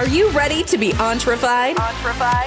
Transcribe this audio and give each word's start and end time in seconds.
Are 0.00 0.08
you 0.08 0.30
ready 0.30 0.62
to 0.62 0.78
be 0.78 0.94
entrefied? 0.94 1.76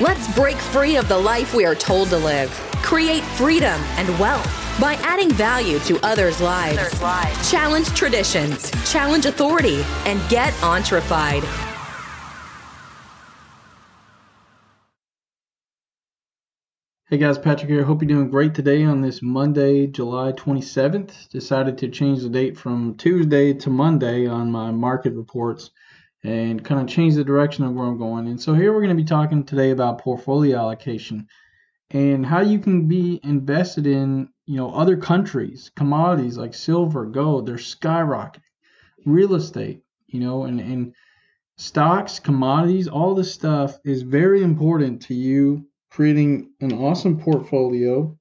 Let's 0.02 0.34
break 0.34 0.58
free 0.58 0.96
of 0.98 1.08
the 1.08 1.20
life 1.20 1.54
we 1.54 1.66
are 1.66 1.76
told 1.76 2.10
to 2.10 2.18
live. 2.18 2.50
Create 2.82 3.22
freedom 3.22 3.80
and 3.96 4.10
wealth 4.18 4.80
by 4.82 4.96
adding 5.04 5.30
value 5.30 5.78
to 5.82 6.04
others' 6.04 6.42
lives. 6.42 6.80
Others' 6.80 7.02
lives. 7.04 7.52
Challenge 7.52 7.88
traditions, 7.90 8.72
challenge 8.92 9.28
authority, 9.28 9.84
and 10.08 10.20
get 10.30 10.52
entrefied. 10.64 11.44
Hey 17.08 17.20
guys, 17.20 17.38
Patrick 17.38 17.70
here. 17.70 17.84
Hope 17.84 18.02
you're 18.02 18.10
doing 18.10 18.32
great 18.32 18.56
today 18.56 18.84
on 18.84 19.02
this 19.02 19.22
Monday, 19.22 19.86
July 19.86 20.32
27th. 20.32 21.30
Decided 21.30 21.78
to 21.78 21.90
change 21.90 22.24
the 22.24 22.30
date 22.30 22.58
from 22.58 22.96
Tuesday 22.96 23.54
to 23.54 23.70
Monday 23.70 24.26
on 24.26 24.52
my 24.52 24.72
market 24.72 25.14
reports 25.14 25.70
and 26.24 26.64
kind 26.64 26.82
of 26.82 26.88
change 26.88 27.16
the 27.16 27.24
direction 27.24 27.66
of 27.66 27.74
where 27.74 27.86
I'm 27.86 27.98
going. 27.98 28.28
And 28.28 28.42
so 28.42 28.54
here 28.54 28.72
we're 28.72 28.82
going 28.82 28.96
to 28.96 29.04
be 29.04 29.08
talking 29.08 29.44
today 29.44 29.72
about 29.72 30.00
portfolio 30.00 30.58
allocation 30.58 31.28
and 31.92 32.26
how 32.26 32.42
you 32.42 32.60
can 32.60 32.88
be 32.88 33.20
invested 33.24 33.86
in, 33.86 34.30
you 34.46 34.58
know, 34.58 34.74
other 34.74 34.98
countries, 34.98 35.72
commodities 35.76 36.38
like 36.38 36.54
silver, 36.54 37.06
gold, 37.06 37.46
they're 37.46 37.56
skyrocketing. 37.56 38.42
Real 39.06 39.36
estate, 39.36 39.84
you 40.08 40.22
know, 40.22 40.46
and 40.46 40.62
and 40.62 40.96
stocks, 41.58 42.20
commodities, 42.20 42.88
all 42.88 43.14
this 43.14 43.34
stuff 43.34 43.78
is 43.84 44.02
very 44.02 44.42
important 44.42 45.02
to 45.04 45.14
you 45.14 45.68
creating 45.90 46.50
an 46.62 46.74
awesome 46.74 47.20
portfolio 47.20 48.18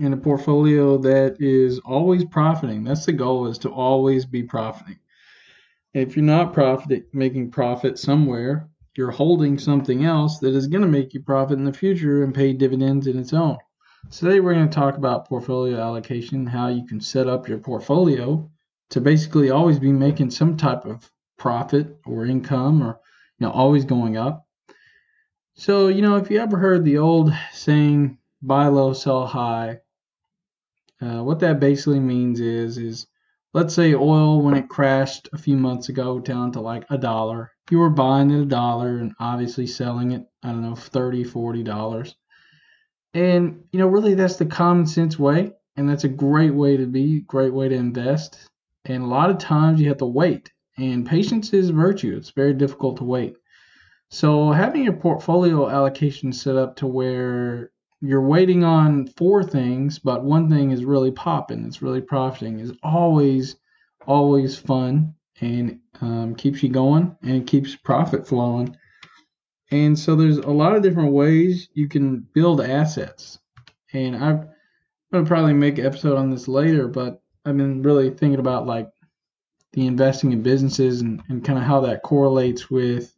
and 0.00 0.14
a 0.14 0.16
portfolio 0.16 0.96
that 0.96 1.36
is 1.40 1.78
always 1.80 2.24
profiting. 2.24 2.84
That's 2.84 3.04
the 3.04 3.12
goal 3.12 3.48
is 3.48 3.58
to 3.58 3.70
always 3.70 4.24
be 4.24 4.42
profiting. 4.42 4.98
If 5.94 6.16
you're 6.16 6.24
not 6.24 6.52
profit 6.52 7.06
making 7.14 7.52
profit 7.52 7.98
somewhere, 7.98 8.68
you're 8.96 9.10
holding 9.10 9.58
something 9.58 10.04
else 10.04 10.38
that 10.40 10.54
is 10.54 10.66
going 10.66 10.82
to 10.82 10.88
make 10.88 11.14
you 11.14 11.20
profit 11.20 11.58
in 11.58 11.64
the 11.64 11.72
future 11.72 12.22
and 12.22 12.34
pay 12.34 12.52
dividends 12.52 13.06
in 13.06 13.18
its 13.18 13.32
own. 13.32 13.56
Today 14.10 14.40
we're 14.40 14.54
going 14.54 14.68
to 14.68 14.74
talk 14.74 14.96
about 14.96 15.28
portfolio 15.28 15.80
allocation, 15.80 16.46
how 16.46 16.68
you 16.68 16.86
can 16.86 17.00
set 17.00 17.26
up 17.26 17.48
your 17.48 17.58
portfolio 17.58 18.50
to 18.90 19.00
basically 19.00 19.48
always 19.48 19.78
be 19.78 19.92
making 19.92 20.30
some 20.30 20.56
type 20.56 20.84
of 20.84 21.10
profit 21.38 21.96
or 22.04 22.26
income 22.26 22.82
or 22.82 23.00
you 23.38 23.46
know 23.46 23.52
always 23.52 23.86
going 23.86 24.16
up 24.16 24.44
so, 25.56 25.86
you 25.86 26.02
know, 26.02 26.16
if 26.16 26.30
you 26.30 26.40
ever 26.40 26.58
heard 26.58 26.84
the 26.84 26.98
old 26.98 27.32
saying, 27.52 28.18
buy 28.42 28.66
low, 28.66 28.92
sell 28.92 29.24
high, 29.24 29.78
uh, 31.00 31.22
what 31.22 31.38
that 31.40 31.60
basically 31.60 32.00
means 32.00 32.40
is, 32.40 32.76
is 32.76 33.06
let's 33.54 33.72
say 33.72 33.94
oil, 33.94 34.42
when 34.42 34.54
it 34.54 34.68
crashed 34.68 35.28
a 35.32 35.38
few 35.38 35.56
months 35.56 35.88
ago 35.88 36.18
down 36.18 36.52
to 36.52 36.60
like 36.60 36.84
a 36.90 36.98
dollar, 36.98 37.52
you 37.70 37.78
were 37.78 37.88
buying 37.88 38.32
at 38.32 38.40
a 38.40 38.44
dollar 38.44 38.98
and 38.98 39.14
obviously 39.20 39.66
selling 39.66 40.10
it, 40.10 40.26
I 40.42 40.48
don't 40.48 40.62
know, 40.62 40.74
30, 40.74 41.24
40 41.24 41.62
dollars. 41.62 42.16
And, 43.14 43.62
you 43.72 43.78
know, 43.78 43.86
really 43.86 44.14
that's 44.14 44.36
the 44.36 44.46
common 44.46 44.86
sense 44.86 45.18
way. 45.18 45.52
And 45.76 45.88
that's 45.88 46.04
a 46.04 46.08
great 46.08 46.52
way 46.52 46.76
to 46.76 46.86
be, 46.86 47.20
great 47.20 47.54
way 47.54 47.68
to 47.68 47.74
invest. 47.74 48.38
And 48.84 49.02
a 49.02 49.06
lot 49.06 49.30
of 49.30 49.38
times 49.38 49.80
you 49.80 49.88
have 49.88 49.98
to 49.98 50.06
wait. 50.06 50.52
And 50.76 51.06
patience 51.06 51.52
is 51.52 51.70
virtue. 51.70 52.16
It's 52.16 52.30
very 52.30 52.54
difficult 52.54 52.96
to 52.98 53.04
wait. 53.04 53.36
So 54.10 54.50
having 54.50 54.84
your 54.84 54.94
portfolio 54.94 55.68
allocation 55.68 56.32
set 56.32 56.56
up 56.56 56.76
to 56.76 56.86
where 56.86 57.70
you're 58.04 58.20
waiting 58.20 58.64
on 58.64 59.06
four 59.06 59.42
things, 59.42 59.98
but 59.98 60.24
one 60.24 60.50
thing 60.50 60.70
is 60.70 60.84
really 60.84 61.10
popping, 61.10 61.64
it's 61.64 61.80
really 61.80 62.02
profiting, 62.02 62.60
is 62.60 62.72
always, 62.82 63.56
always 64.06 64.58
fun 64.58 65.14
and 65.40 65.80
um, 66.02 66.34
keeps 66.34 66.62
you 66.62 66.68
going 66.68 67.16
and 67.22 67.46
keeps 67.46 67.74
profit 67.74 68.28
flowing. 68.28 68.76
And 69.70 69.98
so 69.98 70.14
there's 70.14 70.36
a 70.36 70.50
lot 70.50 70.76
of 70.76 70.82
different 70.82 71.12
ways 71.12 71.68
you 71.72 71.88
can 71.88 72.18
build 72.34 72.60
assets. 72.60 73.38
And 73.94 74.14
I'm 74.16 74.48
going 75.10 75.24
to 75.24 75.28
probably 75.28 75.54
make 75.54 75.78
an 75.78 75.86
episode 75.86 76.18
on 76.18 76.30
this 76.30 76.46
later, 76.46 76.88
but 76.88 77.22
I've 77.46 77.56
been 77.56 77.82
really 77.82 78.10
thinking 78.10 78.40
about 78.40 78.66
like 78.66 78.90
the 79.72 79.86
investing 79.86 80.32
in 80.32 80.42
businesses 80.42 81.00
and, 81.00 81.22
and 81.30 81.42
kind 81.42 81.58
of 81.58 81.64
how 81.64 81.80
that 81.80 82.02
correlates 82.02 82.70
with 82.70 83.13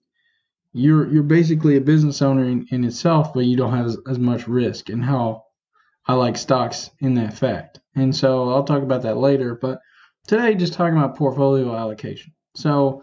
you're 0.76 1.10
you're 1.10 1.22
basically 1.22 1.76
a 1.76 1.80
business 1.80 2.20
owner 2.20 2.44
in, 2.44 2.66
in 2.70 2.84
itself, 2.84 3.32
but 3.32 3.46
you 3.46 3.56
don't 3.56 3.74
have 3.74 3.86
as, 3.86 3.96
as 4.08 4.18
much 4.18 4.46
risk 4.46 4.90
and 4.90 5.02
how 5.02 5.44
I 6.06 6.12
like 6.14 6.36
stocks 6.36 6.90
in 7.00 7.14
that 7.14 7.36
fact. 7.36 7.80
And 7.94 8.14
so 8.14 8.50
I'll 8.50 8.64
talk 8.64 8.82
about 8.82 9.02
that 9.02 9.16
later. 9.16 9.54
But 9.54 9.80
today, 10.26 10.54
just 10.54 10.74
talking 10.74 10.98
about 10.98 11.16
portfolio 11.16 11.74
allocation. 11.74 12.34
So 12.54 13.02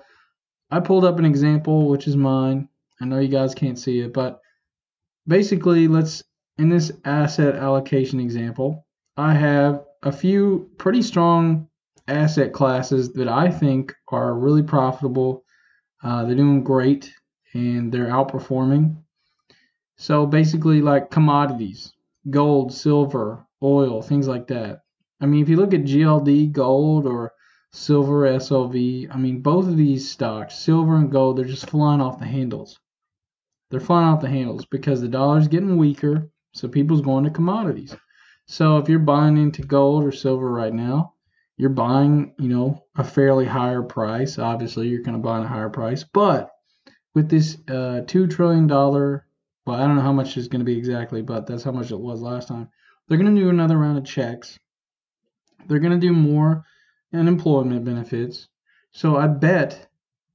I 0.70 0.82
pulled 0.82 1.04
up 1.04 1.18
an 1.18 1.26
example, 1.26 1.90
which 1.90 2.08
is 2.08 2.16
mine. 2.16 2.70
I 3.02 3.06
know 3.06 3.20
you 3.20 3.28
guys 3.28 3.56
can't 3.56 3.80
see 3.80 4.02
it, 4.02 4.14
but 4.14 4.40
basically, 5.28 5.88
let's 5.88 6.24
in 6.60 6.70
this 6.70 6.92
asset 7.06 7.56
allocation 7.56 8.20
example, 8.20 8.86
I 9.18 9.34
have 9.34 9.84
a 10.04 10.12
few 10.12 10.70
pretty 10.78 11.02
strong 11.02 11.68
asset 12.08 12.54
classes 12.54 13.14
that 13.14 13.28
I 13.28 13.50
think 13.50 13.96
are 14.10 14.36
really 14.36 14.62
profitable. 14.62 15.44
Uh, 16.04 16.26
they're 16.26 16.36
doing 16.36 16.64
great 16.64 17.12
and 17.54 17.92
they're 17.92 18.08
outperforming. 18.08 18.98
So 19.98 20.26
basically, 20.26 20.82
like 20.82 21.12
commodities, 21.12 21.94
gold, 22.30 22.74
silver, 22.74 23.46
oil, 23.62 24.02
things 24.02 24.28
like 24.28 24.48
that. 24.48 24.82
I 25.22 25.26
mean, 25.26 25.42
if 25.42 25.50
you 25.50 25.58
look 25.58 25.74
at 25.74 25.84
GLD, 25.84 26.52
gold, 26.52 27.06
or 27.06 27.32
silver, 27.72 28.28
SLV, 28.28 29.08
I 29.14 29.18
mean, 29.18 29.42
both 29.42 29.68
of 29.68 29.78
these 29.78 30.10
stocks, 30.10 30.60
silver 30.60 30.96
and 30.96 31.12
gold, 31.12 31.38
they're 31.38 31.46
just 31.46 31.70
flying 31.70 32.02
off 32.02 32.20
the 32.20 32.26
handles. 32.26 32.80
They're 33.70 33.80
flying 33.80 34.08
off 34.08 34.22
the 34.22 34.30
handles 34.30 34.66
because 34.66 35.02
the 35.02 35.08
dollar's 35.08 35.48
getting 35.48 35.78
weaker, 35.78 36.30
so 36.54 36.68
people's 36.68 37.02
going 37.02 37.24
to 37.24 37.30
commodities. 37.30 37.96
So 38.46 38.78
if 38.78 38.90
you're 38.90 39.00
buying 39.00 39.38
into 39.38 39.62
gold 39.64 40.04
or 40.04 40.12
silver 40.12 40.52
right 40.52 40.74
now, 40.74 41.14
you're 41.58 41.70
buying, 41.70 42.34
you 42.40 42.50
know, 42.50 42.84
a 42.96 43.04
fairly 43.04 43.46
higher 43.46 43.82
price. 43.82 44.38
Obviously, 44.38 44.90
you're 44.90 45.02
going 45.02 45.18
to 45.18 45.24
buy 45.24 45.40
a 45.40 45.48
higher 45.48 45.70
price, 45.70 46.04
but 46.04 46.53
with 47.14 47.30
this 47.30 47.58
uh, 47.70 48.02
two 48.08 48.28
trillion 48.28 48.68
dollar. 48.68 49.26
Well, 49.66 49.78
I 49.78 49.88
don't 49.88 49.96
know 49.96 50.02
how 50.02 50.14
much 50.14 50.36
it's 50.38 50.48
going 50.48 50.60
to 50.60 50.66
be 50.66 50.78
exactly, 50.78 51.22
but 51.22 51.48
that's 51.48 51.64
how 51.64 51.72
much 51.72 51.92
it 51.92 52.00
was 52.00 52.22
last 52.22 52.50
time. 52.50 52.70
They're 53.08 53.18
going 53.18 53.34
to 53.34 53.42
do 53.42 53.50
another 53.50 53.78
round 53.78 53.98
of 53.98 54.06
checks. 54.06 54.58
They're 55.68 55.80
going 55.80 56.00
to 56.00 56.06
do 56.06 56.14
more 56.14 56.66
unemployment 57.14 57.86
benefits. 57.86 58.50
So 58.92 59.16
I 59.16 59.28
bet 59.28 59.88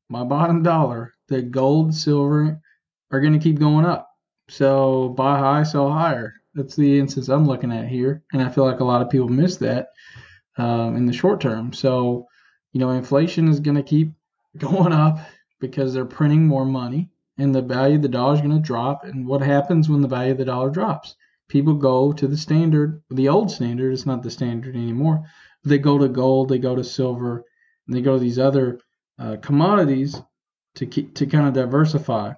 my 0.09 0.25
bottom 0.25 0.63
dollar 0.63 1.15
that 1.29 1.51
gold, 1.51 1.95
silver 1.95 2.61
are 3.11 3.21
going 3.21 3.35
to 3.35 3.39
keep 3.39 3.59
going 3.59 3.85
up. 3.85 4.09
So 4.49 5.11
buy 5.11 5.39
high, 5.39 5.63
sell 5.65 5.91
higher. 5.91 6.35
That's 6.55 6.75
the 6.75 6.99
instance 6.99 7.29
I'm 7.29 7.47
looking 7.47 7.71
at 7.71 7.89
here, 7.89 8.23
and 8.33 8.43
I 8.43 8.49
feel 8.49 8.65
like 8.65 8.81
a 8.81 8.85
lot 8.85 9.03
of 9.03 9.11
people 9.11 9.29
miss 9.29 9.59
that 9.59 9.89
um, 10.57 10.97
in 10.97 11.07
the 11.07 11.13
short 11.13 11.41
term. 11.41 11.73
So 11.73 12.27
you 12.73 12.81
know, 12.81 12.91
inflation 12.91 13.49
is 13.49 13.61
going 13.61 13.77
to 13.77 13.83
keep 13.83 14.13
going 14.59 14.93
up 14.93 15.19
because 15.61 15.93
they're 15.93 16.05
printing 16.05 16.47
more 16.47 16.65
money 16.65 17.11
and 17.39 17.55
the 17.55 17.63
value 17.63 17.97
of 17.97 18.03
the 18.03 18.09
dollar 18.09 18.35
is 18.35 18.41
going 18.41 18.53
to 18.53 18.59
drop. 18.59 19.05
And 19.05 19.27
what 19.27 19.41
happens 19.41 19.89
when 19.89 20.03
the 20.03 20.09
value 20.09 20.33
of 20.33 20.39
the 20.39 20.45
dollar 20.45 20.71
drops? 20.71 21.17
People 21.49 21.75
go 21.75 22.13
to 22.13 22.27
the 22.27 22.37
standard, 22.37 23.03
the 23.11 23.29
old 23.29 23.51
standard. 23.51 23.93
It's 23.93 24.05
not 24.05 24.23
the 24.23 24.31
standard 24.31 24.77
anymore. 24.77 25.25
They 25.65 25.79
go 25.79 25.99
to 25.99 26.09
gold, 26.09 26.49
they 26.49 26.59
go 26.59 26.77
to 26.77 26.85
silver, 26.85 27.45
and 27.87 27.97
they 27.97 28.03
go 28.03 28.15
to 28.15 28.19
these 28.21 28.39
other 28.39 28.81
uh, 29.19 29.37
commodities 29.41 30.21
to 30.75 30.87
keep 30.87 31.15
to 31.15 31.27
kind 31.27 31.49
of 31.49 31.55
diversify. 31.55 32.35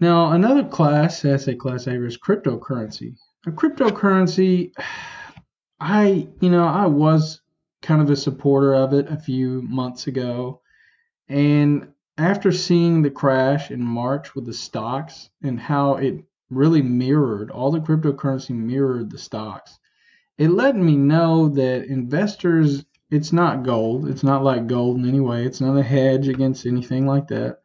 Now, 0.00 0.32
another 0.32 0.64
class, 0.64 1.24
asset 1.24 1.58
class 1.58 1.88
I 1.88 1.92
is 1.92 2.18
cryptocurrency. 2.18 3.16
A 3.46 3.50
cryptocurrency, 3.50 4.72
I 5.80 6.28
you 6.40 6.50
know 6.50 6.66
I 6.66 6.86
was 6.86 7.40
kind 7.80 8.02
of 8.02 8.10
a 8.10 8.16
supporter 8.16 8.74
of 8.74 8.92
it 8.92 9.08
a 9.08 9.16
few 9.16 9.62
months 9.62 10.08
ago. 10.08 10.60
And 11.28 11.92
after 12.16 12.52
seeing 12.52 13.02
the 13.02 13.10
crash 13.10 13.70
in 13.70 13.82
March 13.82 14.34
with 14.34 14.46
the 14.46 14.52
stocks 14.52 15.30
and 15.42 15.60
how 15.60 15.96
it 15.96 16.24
really 16.50 16.82
mirrored, 16.82 17.50
all 17.50 17.70
the 17.70 17.80
cryptocurrency 17.80 18.50
mirrored 18.50 19.10
the 19.10 19.18
stocks, 19.18 19.78
it 20.38 20.50
let 20.50 20.76
me 20.76 20.96
know 20.96 21.48
that 21.50 21.86
investors, 21.86 22.84
it's 23.10 23.32
not 23.32 23.64
gold. 23.64 24.08
It's 24.08 24.22
not 24.22 24.44
like 24.44 24.66
gold 24.66 24.98
in 24.98 25.08
any 25.08 25.20
way. 25.20 25.44
It's 25.44 25.60
not 25.60 25.76
a 25.76 25.82
hedge 25.82 26.28
against 26.28 26.66
anything 26.66 27.06
like 27.06 27.28
that. 27.28 27.60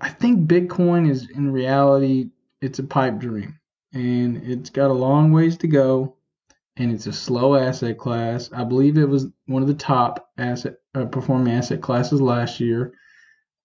I 0.00 0.08
think 0.08 0.48
Bitcoin 0.48 1.08
is 1.08 1.28
in 1.30 1.52
reality, 1.52 2.30
it's 2.60 2.78
a 2.78 2.84
pipe 2.84 3.18
dream 3.18 3.58
and 3.92 4.38
it's 4.38 4.70
got 4.70 4.90
a 4.90 4.94
long 4.94 5.32
ways 5.32 5.56
to 5.58 5.66
go 5.66 6.16
and 6.76 6.92
it's 6.92 7.06
a 7.06 7.12
slow 7.12 7.54
asset 7.54 7.98
class. 7.98 8.50
I 8.52 8.64
believe 8.64 8.96
it 8.96 9.08
was 9.08 9.26
one 9.46 9.62
of 9.62 9.68
the 9.68 9.74
top 9.74 10.30
asset 10.38 10.76
uh, 10.94 11.04
performing 11.06 11.52
asset 11.52 11.80
classes 11.82 12.20
last 12.20 12.60
year, 12.60 12.94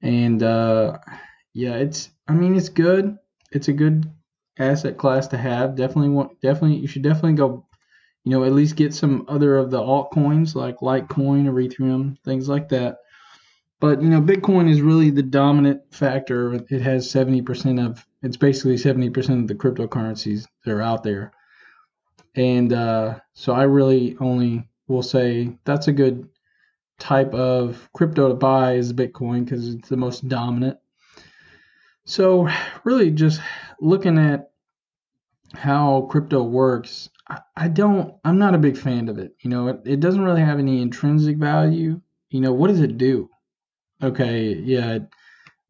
and 0.01 0.42
uh, 0.44 0.98
yeah, 1.54 1.75
it's 1.75 2.09
I 2.27 2.33
mean 2.33 2.56
it's 2.56 2.69
good. 2.69 3.18
It's 3.51 3.68
a 3.69 3.74
good 3.74 4.12
asset 4.59 4.98
class 4.98 5.27
to 5.27 5.38
have. 5.38 5.75
Definitely 5.75 6.09
want 6.09 6.42
definitely 6.42 6.77
you 6.77 6.88
should 6.88 7.04
definitely 7.04 7.33
go. 7.33 7.65
You 8.24 8.31
know, 8.33 8.44
at 8.44 8.51
least 8.51 8.75
get 8.75 8.94
some 8.94 9.24
other 9.30 9.56
of 9.56 9.71
the 9.71 9.80
altcoins 9.80 10.54
like 10.54 10.80
Litecoin, 10.80 11.45
Ethereum, 11.45 12.18
things 12.25 12.50
like 12.50 12.68
that. 12.69 12.98
But 13.80 14.01
you 14.01 14.09
know, 14.09 14.21
Bitcoin 14.21 14.69
is 14.69 14.81
really 14.81 15.12
the 15.12 15.24
dominant 15.24 15.81
factor. 15.92 16.56
It 16.56 16.81
has 16.81 17.07
70% 17.07 17.86
of 17.86 18.06
it's 18.21 18.36
basically 18.36 18.75
70% 18.75 19.42
of 19.42 19.48
the 19.48 19.56
cryptocurrencies 19.56 20.45
that 20.65 20.71
are 20.74 20.81
out 20.81 21.04
there. 21.04 21.31
And 22.37 22.71
uh, 22.71 23.19
so 23.33 23.51
I 23.51 23.63
really 23.63 24.15
only 24.19 24.69
will 24.87 25.03
say 25.03 25.57
that's 25.65 25.87
a 25.87 25.91
good 25.91 26.29
type 26.99 27.33
of 27.33 27.89
crypto 27.93 28.29
to 28.29 28.35
buy 28.35 28.73
is 28.73 28.93
Bitcoin 28.93 29.43
because 29.43 29.67
it's 29.67 29.89
the 29.89 29.97
most 29.97 30.27
dominant. 30.29 30.77
So 32.05 32.47
really 32.83 33.11
just 33.11 33.41
looking 33.81 34.17
at 34.17 34.51
how 35.53 36.07
crypto 36.11 36.43
works, 36.43 37.09
I, 37.55 37.67
don't 37.67 38.15
I'm 38.23 38.37
not 38.37 38.55
a 38.55 38.59
big 38.59 38.77
fan 38.77 39.09
of 39.09 39.17
it. 39.17 39.35
You 39.41 39.49
know, 39.49 39.67
it, 39.67 39.81
it 39.85 39.99
doesn't 39.99 40.23
really 40.23 40.41
have 40.41 40.59
any 40.59 40.81
intrinsic 40.81 41.37
value. 41.37 41.99
You 42.29 42.41
know, 42.41 42.53
what 42.53 42.67
does 42.67 42.81
it 42.81 42.97
do? 42.97 43.29
Okay, 44.01 44.53
yeah, 44.53 44.93
it 44.93 45.03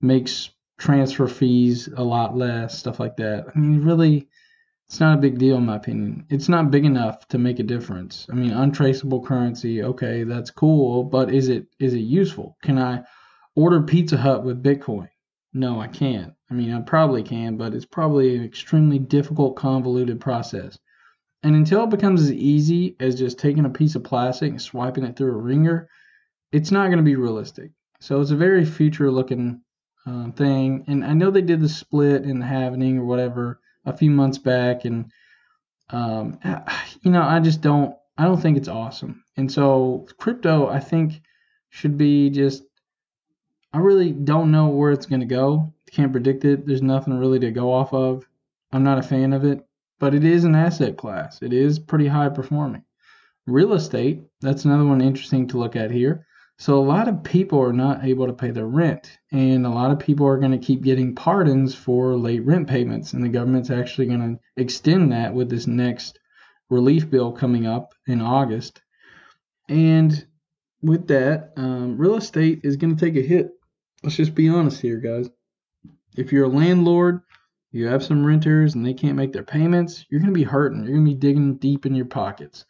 makes 0.01 0.49
transfer 0.77 1.27
fees 1.27 1.87
a 1.95 2.03
lot 2.03 2.37
less, 2.37 2.77
stuff 2.77 2.99
like 2.99 3.17
that. 3.17 3.47
I 3.55 3.57
mean, 3.57 3.83
really, 3.83 4.27
it's 4.88 5.01
not 5.01 5.18
a 5.18 5.22
big 5.22 5.38
deal 5.38 5.57
in 5.57 5.66
my 5.66 5.75
opinion. 5.75 6.25
It's 6.30 6.48
not 6.48 6.72
big 6.72 6.86
enough 6.86 7.28
to 7.30 7.38
make 7.38 7.60
a 7.60 7.63
difference. 7.63 8.25
I 8.31 8.36
mean, 8.36 8.51
untraceable 8.51 9.22
currency, 9.22 9.84
okay, 9.84 10.24
that's 10.24 10.50
cool, 10.50 11.04
but 11.04 11.34
is 11.34 11.50
it 11.50 11.68
is 11.78 11.94
it 11.94 12.00
useful? 12.00 12.57
Can 12.63 12.80
I 12.80 13.04
order 13.56 13.81
Pizza 13.81 14.16
Hut 14.16 14.45
with 14.45 14.63
Bitcoin? 14.63 15.10
No, 15.54 15.81
I 15.81 15.88
can't. 15.88 16.34
I 16.50 16.54
mean, 16.54 16.74
I 16.74 16.80
probably 16.80 17.22
can, 17.24 17.57
but 17.57 17.74
it's 17.74 17.86
probably 17.86 18.38
an 18.38 18.44
extremely 18.45 18.98
difficult, 18.98 19.57
convoluted 19.57 20.22
process. 20.22 20.80
And 21.44 21.56
until 21.56 21.84
it 21.84 21.89
becomes 21.89 22.22
as 22.22 22.31
easy 22.31 22.95
as 23.00 23.19
just 23.19 23.39
taking 23.39 23.66
a 23.66 23.69
piece 23.69 23.95
of 23.95 24.06
plastic 24.06 24.51
and 24.51 24.62
swiping 24.62 25.04
it 25.04 25.18
through 25.18 25.34
a 25.34 25.42
ringer, 25.42 25.89
it's 26.54 26.72
not 26.72 26.88
going 26.88 26.98
to 26.98 27.04
be 27.04 27.16
realistic. 27.16 27.72
So 28.00 28.22
it's 28.22 28.31
a 28.31 28.38
very 28.38 28.63
future 28.63 29.12
looking 29.12 29.62
uh, 30.06 30.31
thing. 30.31 30.86
And 30.88 31.04
I 31.04 31.13
know 31.13 31.30
they 31.30 31.42
did 31.42 31.60
the 31.60 31.69
split 31.69 32.24
and 32.24 32.42
the 32.42 32.45
halving 32.45 33.00
or 33.00 33.06
whatever 33.06 33.60
a 33.88 33.98
few 33.98 34.12
months 34.12 34.38
back, 34.38 34.86
and 34.86 35.12
um, 35.89 36.38
you 37.01 37.10
know, 37.10 37.24
I 37.24 37.39
just 37.39 37.62
don't, 37.62 37.95
I 38.18 38.25
don't 38.25 38.39
think 38.39 38.57
it's 38.57 38.68
awesome. 38.68 39.24
And 39.38 39.51
so 39.51 40.06
crypto, 40.18 40.68
I 40.68 40.80
think, 40.80 41.22
should 41.69 41.98
be 41.98 42.30
just. 42.30 42.63
I 43.74 43.80
really 43.80 44.12
don't 44.12 44.51
know 44.51 44.68
where 44.68 44.92
it's 44.92 45.06
going 45.06 45.19
to 45.19 45.25
go. 45.25 45.74
Can't 45.92 46.12
predict 46.12 46.45
it. 46.45 46.66
There's 46.66 46.81
nothing 46.81 47.18
really 47.18 47.39
to 47.39 47.51
go 47.51 47.74
off 47.74 47.94
of. 47.94 48.25
I'm 48.72 48.84
not 48.84 48.98
a 48.98 49.04
fan 49.04 49.34
of 49.34 49.44
it, 49.44 49.66
but 50.00 50.13
it 50.13 50.24
is 50.24 50.44
an 50.44 50.56
asset 50.56 50.98
class. 50.98 51.42
It 51.42 51.54
is 51.54 51.80
pretty 51.80 52.07
high 52.07 52.30
performing. 52.30 52.84
Real 53.45 53.74
estate, 53.74 54.24
that's 54.42 54.66
another 54.66 54.86
one 54.86 55.01
interesting 55.01 55.48
to 55.48 55.57
look 55.57 55.75
at 55.75 55.92
here. 55.92 56.26
So 56.59 56.80
a 56.80 56.83
lot 56.83 57.07
of 57.07 57.24
people 57.24 57.62
are 57.62 57.74
not 57.74 58.04
able 58.04 58.25
to 58.25 58.33
pay 58.33 58.50
their 58.50 58.65
rent, 58.65 59.19
and 59.31 59.65
a 59.65 59.69
lot 59.69 59.92
of 59.92 60.00
people 60.00 60.25
are 60.25 60.39
going 60.39 60.54
to 60.59 60.65
keep 60.65 60.81
getting 60.81 61.13
pardons 61.13 61.75
for 61.75 62.18
late 62.18 62.44
rent 62.44 62.68
payments, 62.68 63.13
and 63.13 63.24
the 63.24 63.30
government's 63.30 63.69
actually 63.69 64.07
going 64.07 64.21
to 64.21 64.62
extend 64.62 65.12
that 65.12 65.36
with 65.36 65.50
this 65.51 65.68
next 65.68 66.18
relief 66.69 67.09
bill 67.12 67.31
coming 67.31 67.68
up 67.68 67.94
in 68.07 68.21
August. 68.21 68.81
And 69.69 70.25
with 70.81 71.07
that, 71.07 71.54
um, 71.57 71.95
real 71.98 72.15
estate 72.15 72.62
is 72.63 72.77
going 72.77 72.95
to 72.95 73.06
take 73.06 73.15
a 73.15 73.27
hit. 73.27 73.51
Let's 74.01 74.15
just 74.15 74.33
be 74.33 74.50
honest 74.50 74.81
here, 74.81 74.98
guys. 74.98 75.30
If 76.15 76.31
you're 76.31 76.45
a 76.45 76.50
landlord, 76.50 77.21
you 77.71 77.86
have 77.86 78.03
some 78.03 78.25
renters, 78.25 78.74
and 78.74 78.83
they 78.83 78.95
can't 78.95 79.15
make 79.15 79.31
their 79.31 79.44
payments, 79.44 80.06
you're 80.10 80.21
going 80.21 80.33
to 80.33 80.39
be 80.39 80.44
hurting. 80.44 80.80
You're 80.80 80.94
going 80.94 81.06
to 81.06 81.12
be 81.12 81.19
digging 81.19 81.57
deep 81.57 81.86
in 81.86 81.94
your 81.94 82.06
pockets. 82.06 82.65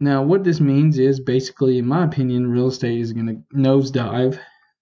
Now, 0.00 0.22
what 0.22 0.44
this 0.44 0.60
means 0.60 0.98
is 0.98 1.20
basically, 1.20 1.78
in 1.78 1.86
my 1.86 2.04
opinion, 2.04 2.50
real 2.50 2.68
estate 2.68 3.00
is 3.00 3.12
going 3.12 3.26
to 3.26 3.56
nosedive, 3.56 4.38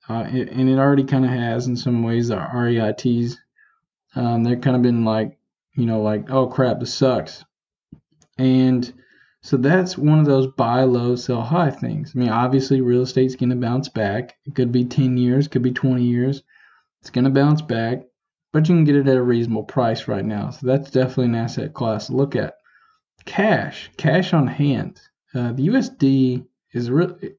uh, 0.08 0.12
and 0.12 0.68
it 0.68 0.78
already 0.78 1.04
kind 1.04 1.24
of 1.24 1.30
has 1.30 1.66
in 1.66 1.76
some 1.76 2.02
ways. 2.02 2.28
The 2.28 2.36
REITs, 2.36 3.36
um, 4.14 4.42
they've 4.42 4.60
kind 4.60 4.76
of 4.76 4.82
been 4.82 5.04
like, 5.04 5.38
you 5.74 5.86
know, 5.86 6.02
like, 6.02 6.30
oh 6.30 6.46
crap, 6.46 6.80
this 6.80 6.94
sucks. 6.94 7.44
And 8.38 8.92
so 9.42 9.56
that's 9.56 9.98
one 9.98 10.18
of 10.18 10.26
those 10.26 10.46
buy 10.46 10.84
low, 10.84 11.16
sell 11.16 11.42
high 11.42 11.70
things. 11.70 12.12
I 12.14 12.18
mean, 12.18 12.28
obviously, 12.28 12.80
real 12.80 13.02
estate's 13.02 13.36
going 13.36 13.50
to 13.50 13.56
bounce 13.56 13.88
back. 13.88 14.36
It 14.46 14.54
could 14.54 14.72
be 14.72 14.84
10 14.84 15.16
years, 15.16 15.48
could 15.48 15.62
be 15.62 15.72
20 15.72 16.02
years. 16.04 16.42
It's 17.00 17.10
going 17.10 17.24
to 17.24 17.30
bounce 17.30 17.60
back, 17.60 18.02
but 18.52 18.68
you 18.68 18.76
can 18.76 18.84
get 18.84 18.96
it 18.96 19.08
at 19.08 19.16
a 19.16 19.22
reasonable 19.22 19.64
price 19.64 20.08
right 20.08 20.24
now. 20.24 20.50
So 20.50 20.66
that's 20.66 20.90
definitely 20.90 21.26
an 21.26 21.34
asset 21.34 21.74
class 21.74 22.06
to 22.06 22.16
look 22.16 22.36
at. 22.36 22.54
Cash, 23.24 23.90
cash 23.96 24.32
on 24.32 24.46
hand. 24.46 25.00
Uh, 25.34 25.52
the 25.52 25.68
USD 25.68 26.46
is 26.72 26.90
really, 26.90 27.34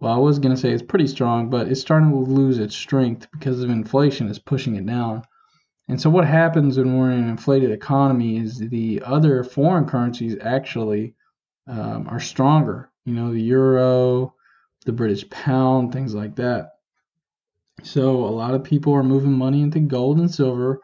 well, 0.00 0.12
I 0.12 0.18
was 0.18 0.38
going 0.38 0.54
to 0.54 0.60
say 0.60 0.72
it's 0.72 0.82
pretty 0.82 1.06
strong, 1.06 1.50
but 1.50 1.68
it's 1.68 1.80
starting 1.80 2.10
to 2.10 2.16
lose 2.16 2.58
its 2.58 2.76
strength 2.76 3.26
because 3.32 3.62
of 3.62 3.70
inflation 3.70 4.28
is 4.28 4.38
pushing 4.38 4.76
it 4.76 4.86
down. 4.86 5.22
And 5.88 6.00
so 6.00 6.10
what 6.10 6.26
happens 6.26 6.78
when 6.78 6.98
we're 6.98 7.10
in 7.10 7.24
an 7.24 7.28
inflated 7.28 7.70
economy 7.70 8.38
is 8.38 8.58
the 8.58 9.02
other 9.04 9.44
foreign 9.44 9.86
currencies 9.86 10.36
actually 10.40 11.14
um, 11.66 12.08
are 12.08 12.20
stronger. 12.20 12.90
You 13.04 13.14
know, 13.14 13.32
the 13.32 13.40
euro, 13.40 14.34
the 14.86 14.92
British 14.92 15.28
pound, 15.28 15.92
things 15.92 16.14
like 16.14 16.36
that. 16.36 16.70
So 17.82 18.24
a 18.24 18.30
lot 18.30 18.54
of 18.54 18.64
people 18.64 18.94
are 18.94 19.02
moving 19.02 19.32
money 19.32 19.60
into 19.60 19.80
gold 19.80 20.18
and 20.18 20.32
silver 20.32 20.80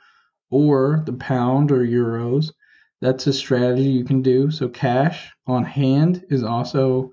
or 0.50 1.02
the 1.06 1.12
pound 1.12 1.70
or 1.72 1.78
euros 1.78 2.52
that's 3.00 3.26
a 3.26 3.32
strategy 3.32 3.88
you 3.90 4.04
can 4.04 4.22
do. 4.22 4.50
So 4.50 4.68
cash 4.68 5.32
on 5.46 5.64
hand 5.64 6.24
is 6.28 6.42
also 6.42 7.12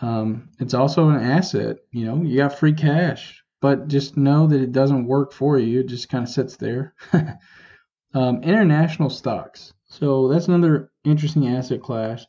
um, 0.00 0.48
it's 0.58 0.74
also 0.74 1.08
an 1.10 1.20
asset. 1.20 1.76
You 1.92 2.06
know, 2.06 2.22
you 2.22 2.38
got 2.38 2.58
free 2.58 2.72
cash, 2.72 3.42
but 3.60 3.88
just 3.88 4.16
know 4.16 4.46
that 4.46 4.60
it 4.60 4.72
doesn't 4.72 5.06
work 5.06 5.32
for 5.32 5.58
you. 5.58 5.80
It 5.80 5.88
just 5.88 6.08
kind 6.08 6.24
of 6.24 6.30
sits 6.30 6.56
there. 6.56 6.94
um, 8.14 8.42
international 8.42 9.10
stocks. 9.10 9.72
So 9.86 10.28
that's 10.28 10.48
another 10.48 10.90
interesting 11.04 11.48
asset 11.48 11.82
class. 11.82 12.26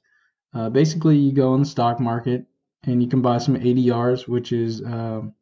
Uh, 0.54 0.70
basically, 0.70 1.18
you 1.18 1.32
go 1.32 1.54
on 1.54 1.62
the 1.62 1.66
stock 1.66 2.00
market 2.00 2.46
and 2.84 3.02
you 3.02 3.08
can 3.08 3.22
buy 3.22 3.38
some 3.38 3.56
ADRs, 3.56 4.28
which 4.28 4.52
is 4.52 4.84
um, 4.84 5.34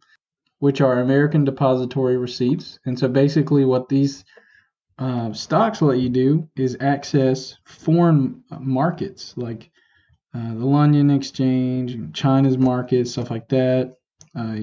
which 0.59 0.81
are 0.81 1.00
American 1.00 1.45
Depository 1.45 2.17
Receipts. 2.17 2.79
And 2.85 3.00
so 3.00 3.07
basically, 3.07 3.65
what 3.65 3.89
these 3.89 4.23
uh, 5.00 5.31
stocks 5.31 5.81
let 5.81 6.00
you 6.00 6.10
do 6.10 6.48
is 6.57 6.78
access 6.81 7.56
foreign 7.63 8.44
markets 8.60 9.34
like 9.38 9.72
uh, 10.36 10.54
the 10.54 10.66
London 10.66 11.10
Exchange, 11.10 12.13
China's 12.13 12.58
markets, 12.58 13.12
stuff 13.12 13.32
like 13.32 13.48
that, 13.48 13.96
uh, 14.38 14.58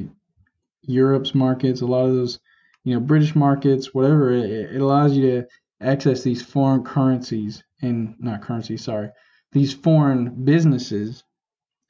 Europe's 0.82 1.34
markets, 1.34 1.80
a 1.80 1.86
lot 1.86 2.06
of 2.06 2.14
those, 2.14 2.38
you 2.84 2.94
know, 2.94 3.00
British 3.00 3.34
markets, 3.34 3.94
whatever. 3.94 4.30
It, 4.30 4.74
it 4.74 4.80
allows 4.80 5.16
you 5.16 5.22
to 5.22 5.46
access 5.80 6.22
these 6.22 6.42
foreign 6.42 6.84
currencies 6.84 7.64
and 7.82 8.14
not 8.18 8.42
currencies, 8.42 8.84
sorry, 8.84 9.08
these 9.52 9.72
foreign 9.72 10.44
businesses 10.44 11.24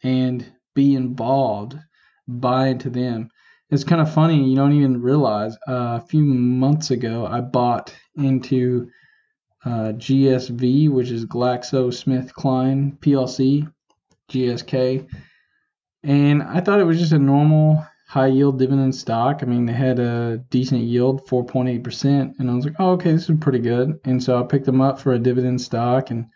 and 0.05 0.47
be 0.75 0.95
involved, 0.95 1.76
buy 2.29 2.69
into 2.69 2.91
them 2.91 3.29
it's 3.70 3.85
kind 3.85 4.00
of 4.00 4.12
funny. 4.12 4.44
You 4.44 4.56
don't 4.56 4.73
even 4.73 5.02
realize. 5.02 5.56
Uh, 5.68 6.00
a 6.02 6.04
few 6.08 6.25
months 6.25 6.90
ago, 6.90 7.26
I 7.26 7.40
bought 7.40 7.94
into 8.16 8.88
uh, 9.64 9.92
GSV, 9.92 10.90
which 10.90 11.11
is 11.11 11.26
GlaxoSmithKline 11.26 12.99
PLC, 13.00 13.70
GSK, 14.30 15.08
and 16.04 16.42
I 16.42 16.61
thought 16.61 16.80
it 16.80 16.85
was 16.85 17.00
just 17.00 17.12
a 17.12 17.18
normal 17.18 17.85
high 18.08 18.28
yield 18.28 18.61
dividend 18.61 18.94
stock. 18.94 19.40
I 19.42 19.46
mean, 19.46 19.66
they 19.66 19.73
had 19.73 19.99
a 19.99 20.38
decent 20.50 20.82
yield, 20.82 21.26
4.8%, 21.26 22.35
and 22.38 22.50
I 22.50 22.54
was 22.54 22.64
like, 22.64 22.76
oh, 22.78 22.92
okay, 22.92 23.11
this 23.11 23.28
is 23.28 23.38
pretty 23.40 23.58
good. 23.58 23.99
And 24.04 24.23
so 24.23 24.38
I 24.38 24.46
picked 24.46 24.66
them 24.66 24.80
up 24.80 25.00
for 25.00 25.12
a 25.12 25.18
dividend 25.18 25.61
stock, 25.61 26.11
and 26.11 26.26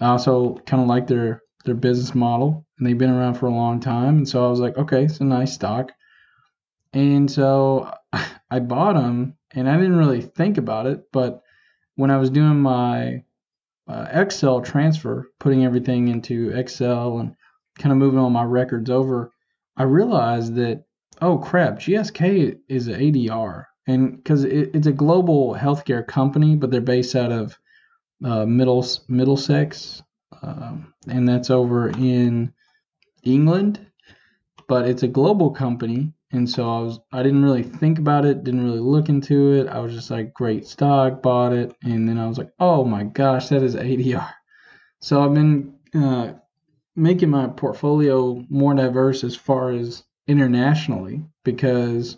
I 0.00 0.08
also 0.08 0.56
kind 0.66 0.82
of 0.82 0.88
like 0.88 1.06
their 1.06 1.40
their 1.64 1.74
business 1.74 2.14
model, 2.14 2.66
and 2.78 2.86
they've 2.86 2.98
been 2.98 3.08
around 3.08 3.34
for 3.34 3.46
a 3.46 3.54
long 3.54 3.80
time. 3.80 4.18
And 4.18 4.28
so 4.28 4.44
I 4.44 4.50
was 4.50 4.60
like, 4.60 4.76
okay, 4.76 5.04
it's 5.04 5.20
a 5.20 5.24
nice 5.24 5.54
stock. 5.54 5.92
And 6.94 7.28
so 7.30 7.92
I 8.50 8.60
bought 8.60 8.94
them 8.94 9.36
and 9.52 9.68
I 9.68 9.76
didn't 9.76 9.96
really 9.96 10.22
think 10.22 10.58
about 10.58 10.86
it. 10.86 11.10
But 11.12 11.42
when 11.96 12.10
I 12.10 12.16
was 12.16 12.30
doing 12.30 12.60
my 12.60 13.24
uh, 13.88 14.06
Excel 14.10 14.62
transfer, 14.62 15.28
putting 15.40 15.64
everything 15.64 16.08
into 16.08 16.50
Excel 16.50 17.18
and 17.18 17.34
kind 17.78 17.92
of 17.92 17.98
moving 17.98 18.18
all 18.18 18.30
my 18.30 18.44
records 18.44 18.90
over, 18.90 19.32
I 19.76 19.82
realized 19.82 20.54
that, 20.54 20.84
oh 21.20 21.38
crap, 21.38 21.80
GSK 21.80 22.60
is 22.68 22.86
an 22.86 23.00
ADR. 23.00 23.64
And 23.86 24.16
because 24.16 24.44
it, 24.44 24.70
it's 24.74 24.86
a 24.86 24.92
global 24.92 25.54
healthcare 25.54 26.06
company, 26.06 26.54
but 26.54 26.70
they're 26.70 26.80
based 26.80 27.16
out 27.16 27.32
of 27.32 27.58
uh, 28.24 28.46
Middlesex, 28.46 30.02
um, 30.42 30.94
and 31.08 31.28
that's 31.28 31.50
over 31.50 31.88
in 31.88 32.52
England. 33.24 33.84
But 34.68 34.88
it's 34.88 35.02
a 35.02 35.08
global 35.08 35.50
company, 35.50 36.14
and 36.34 36.48
so 36.48 36.68
I 36.68 36.80
was 36.80 37.00
I 37.12 37.22
didn't 37.22 37.44
really 37.44 37.62
think 37.62 37.98
about 37.98 38.24
it, 38.24 38.44
didn't 38.44 38.64
really 38.64 38.80
look 38.80 39.08
into 39.08 39.52
it. 39.52 39.68
I 39.68 39.78
was 39.78 39.94
just 39.94 40.10
like, 40.10 40.34
great 40.34 40.66
stock, 40.66 41.22
bought 41.22 41.52
it, 41.52 41.74
and 41.82 42.08
then 42.08 42.18
I 42.18 42.26
was 42.26 42.38
like, 42.38 42.50
oh 42.60 42.84
my 42.84 43.04
gosh, 43.04 43.48
that 43.48 43.62
is 43.62 43.76
ADR. 43.76 44.30
So 45.00 45.22
I've 45.22 45.34
been 45.34 45.74
uh, 45.94 46.32
making 46.96 47.30
my 47.30 47.46
portfolio 47.48 48.44
more 48.48 48.74
diverse 48.74 49.24
as 49.24 49.36
far 49.36 49.70
as 49.70 50.04
internationally 50.26 51.22
because 51.44 52.16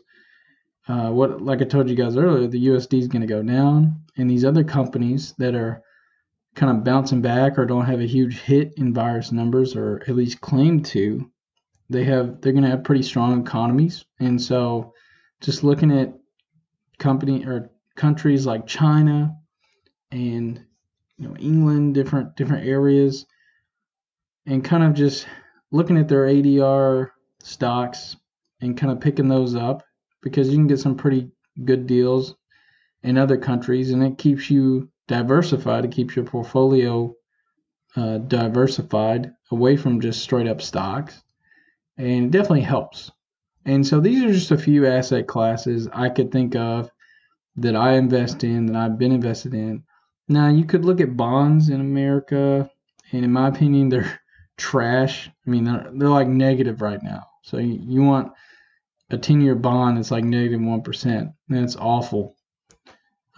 uh, 0.88 1.10
what 1.10 1.42
like 1.42 1.60
I 1.60 1.64
told 1.64 1.88
you 1.88 1.96
guys 1.96 2.16
earlier, 2.16 2.46
the 2.46 2.66
USD 2.68 3.00
is 3.00 3.08
going 3.08 3.22
to 3.22 3.26
go 3.26 3.42
down, 3.42 4.02
and 4.16 4.30
these 4.30 4.44
other 4.44 4.64
companies 4.64 5.34
that 5.38 5.54
are 5.54 5.82
kind 6.54 6.76
of 6.76 6.84
bouncing 6.84 7.20
back 7.20 7.58
or 7.58 7.66
don't 7.66 7.84
have 7.84 8.00
a 8.00 8.06
huge 8.06 8.40
hit 8.40 8.72
in 8.78 8.94
virus 8.94 9.30
numbers 9.30 9.76
or 9.76 10.02
at 10.08 10.16
least 10.16 10.40
claim 10.40 10.82
to, 10.82 11.30
they 11.88 12.04
have 12.04 12.40
they're 12.40 12.52
going 12.52 12.64
to 12.64 12.70
have 12.70 12.84
pretty 12.84 13.02
strong 13.02 13.40
economies, 13.40 14.04
and 14.18 14.40
so 14.40 14.92
just 15.40 15.62
looking 15.62 15.92
at 15.92 16.14
company 16.98 17.44
or 17.44 17.70
countries 17.94 18.46
like 18.46 18.66
China 18.66 19.36
and 20.10 20.64
you 21.18 21.28
know 21.28 21.36
England, 21.36 21.94
different 21.94 22.36
different 22.36 22.66
areas, 22.66 23.26
and 24.46 24.64
kind 24.64 24.82
of 24.82 24.94
just 24.94 25.26
looking 25.70 25.98
at 25.98 26.08
their 26.08 26.26
ADR 26.26 27.10
stocks 27.42 28.16
and 28.60 28.76
kind 28.76 28.92
of 28.92 29.00
picking 29.00 29.28
those 29.28 29.54
up 29.54 29.84
because 30.22 30.48
you 30.48 30.56
can 30.56 30.66
get 30.66 30.80
some 30.80 30.96
pretty 30.96 31.30
good 31.64 31.86
deals 31.86 32.34
in 33.02 33.18
other 33.18 33.36
countries, 33.36 33.92
and 33.92 34.02
it 34.02 34.18
keeps 34.18 34.50
you 34.50 34.90
diversified. 35.06 35.84
It 35.84 35.92
keeps 35.92 36.16
your 36.16 36.24
portfolio 36.24 37.14
uh, 37.94 38.18
diversified 38.18 39.32
away 39.50 39.76
from 39.76 40.00
just 40.00 40.20
straight 40.20 40.48
up 40.48 40.60
stocks, 40.60 41.22
and 41.98 42.26
it 42.26 42.30
definitely 42.30 42.62
helps. 42.62 43.10
And 43.64 43.86
so 43.86 44.00
these 44.00 44.22
are 44.22 44.32
just 44.32 44.52
a 44.52 44.58
few 44.58 44.86
asset 44.86 45.26
classes 45.26 45.88
I 45.92 46.08
could 46.08 46.30
think 46.30 46.54
of 46.54 46.90
that 47.56 47.74
I 47.74 47.94
invest 47.94 48.44
in, 48.44 48.66
that 48.66 48.76
I've 48.76 48.98
been 48.98 49.12
invested 49.12 49.54
in. 49.54 49.82
Now, 50.28 50.48
you 50.48 50.64
could 50.64 50.84
look 50.84 51.00
at 51.00 51.16
bonds 51.16 51.68
in 51.68 51.80
America, 51.80 52.70
and 53.12 53.24
in 53.24 53.32
my 53.32 53.48
opinion, 53.48 53.88
they're 53.88 54.20
trash. 54.56 55.30
I 55.46 55.50
mean, 55.50 55.64
they're, 55.64 55.90
they're 55.92 56.08
like 56.08 56.28
negative 56.28 56.80
right 56.80 57.02
now. 57.02 57.24
So 57.42 57.58
you, 57.58 57.78
you 57.82 58.02
want 58.02 58.32
a 59.10 59.18
10 59.18 59.40
year 59.40 59.54
bond 59.54 59.96
that's 59.96 60.10
like 60.10 60.24
negative 60.24 60.60
1. 60.60 61.34
That's 61.48 61.76
awful. 61.76 62.36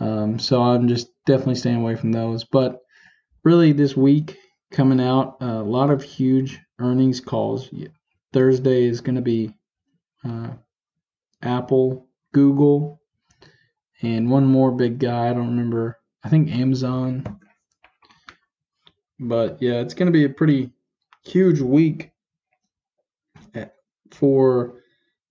Um, 0.00 0.38
so 0.38 0.62
I'm 0.62 0.88
just 0.88 1.08
definitely 1.26 1.56
staying 1.56 1.80
away 1.80 1.96
from 1.96 2.12
those. 2.12 2.44
But 2.44 2.80
really, 3.44 3.72
this 3.72 3.96
week 3.96 4.36
coming 4.70 5.00
out, 5.00 5.36
a 5.40 5.62
lot 5.62 5.90
of 5.90 6.02
huge 6.02 6.58
earnings 6.78 7.20
calls. 7.20 7.68
Thursday 8.32 8.84
is 8.84 9.00
going 9.00 9.16
to 9.16 9.22
be 9.22 9.54
uh, 10.24 10.50
Apple, 11.42 12.08
Google, 12.32 13.00
and 14.02 14.30
one 14.30 14.46
more 14.46 14.72
big 14.72 14.98
guy. 14.98 15.30
I 15.30 15.32
don't 15.32 15.48
remember. 15.48 15.98
I 16.22 16.28
think 16.28 16.50
Amazon. 16.50 17.40
But 19.20 19.60
yeah, 19.60 19.80
it's 19.80 19.94
going 19.94 20.06
to 20.06 20.12
be 20.12 20.24
a 20.24 20.28
pretty 20.28 20.70
huge 21.24 21.60
week 21.60 22.12
eh, 23.54 23.66
for 24.10 24.80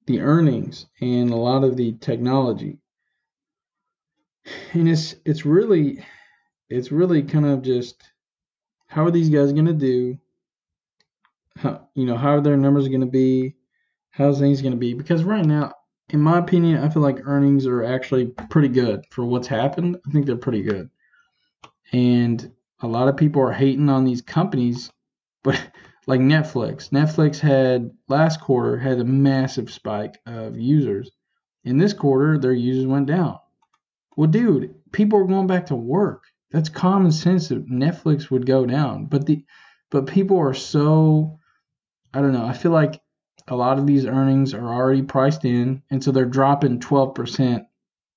the 0.05 0.21
earnings 0.21 0.87
and 1.01 1.31
a 1.31 1.35
lot 1.35 1.63
of 1.63 1.77
the 1.77 1.93
technology. 1.93 2.79
And 4.73 4.87
it's 4.89 5.15
it's 5.25 5.45
really 5.45 6.05
it's 6.69 6.91
really 6.91 7.23
kind 7.23 7.45
of 7.45 7.61
just 7.61 8.01
how 8.87 9.05
are 9.05 9.11
these 9.11 9.29
guys 9.29 9.51
going 9.51 9.65
to 9.65 9.73
do? 9.73 10.17
How 11.57 11.87
you 11.95 12.05
know 12.05 12.17
how 12.17 12.37
are 12.37 12.41
their 12.41 12.57
numbers 12.57 12.87
going 12.87 13.01
to 13.01 13.07
be? 13.07 13.55
How's 14.11 14.39
things 14.39 14.61
going 14.61 14.73
to 14.73 14.77
be? 14.77 14.93
Because 14.93 15.23
right 15.23 15.45
now, 15.45 15.73
in 16.09 16.21
my 16.21 16.39
opinion, 16.39 16.83
I 16.83 16.89
feel 16.89 17.01
like 17.01 17.25
earnings 17.25 17.65
are 17.65 17.83
actually 17.83 18.27
pretty 18.49 18.69
good 18.69 19.05
for 19.11 19.25
what's 19.25 19.47
happened. 19.47 19.97
I 20.05 20.11
think 20.11 20.25
they're 20.25 20.37
pretty 20.37 20.63
good, 20.63 20.89
and 21.91 22.51
a 22.81 22.87
lot 22.87 23.07
of 23.07 23.17
people 23.17 23.41
are 23.41 23.51
hating 23.51 23.89
on 23.89 24.05
these 24.05 24.21
companies, 24.21 24.91
but 25.43 25.59
like 26.07 26.21
Netflix. 26.21 26.89
Netflix 26.89 27.39
had 27.39 27.91
last 28.07 28.39
quarter 28.41 28.77
had 28.77 28.99
a 28.99 29.05
massive 29.05 29.71
spike 29.71 30.19
of 30.25 30.57
users. 30.57 31.11
In 31.63 31.77
this 31.77 31.93
quarter, 31.93 32.37
their 32.37 32.53
users 32.53 32.87
went 32.87 33.07
down. 33.07 33.39
Well, 34.15 34.29
dude, 34.29 34.73
people 34.91 35.19
are 35.19 35.25
going 35.25 35.47
back 35.47 35.67
to 35.67 35.75
work. 35.75 36.23
That's 36.51 36.69
common 36.69 37.11
sense 37.11 37.49
that 37.49 37.69
Netflix 37.69 38.31
would 38.31 38.45
go 38.45 38.65
down. 38.65 39.05
But 39.05 39.25
the 39.25 39.43
but 39.89 40.07
people 40.07 40.37
are 40.37 40.53
so 40.53 41.36
I 42.17 42.21
don't 42.21 42.33
know. 42.33 42.47
I 42.47 42.53
feel 42.53 42.71
like 42.71 42.99
a 43.47 43.55
lot 43.55 43.77
of 43.77 43.85
these 43.85 44.07
earnings 44.07 44.55
are 44.55 44.73
already 44.73 45.03
priced 45.03 45.45
in, 45.45 45.83
and 45.91 46.03
so 46.03 46.11
they're 46.11 46.25
dropping 46.25 46.79
12% 46.79 47.63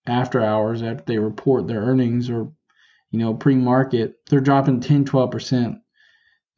after 0.07 0.40
hours 0.40 0.83
after 0.83 1.04
they 1.04 1.19
report 1.19 1.66
their 1.66 1.83
earnings 1.83 2.30
or 2.30 2.50
you 3.11 3.19
know 3.19 3.35
pre-market. 3.35 4.14
They're 4.30 4.40
dropping 4.40 4.80
10, 4.80 5.04
12% 5.04 5.80